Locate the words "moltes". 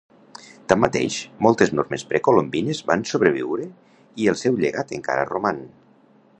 1.47-1.73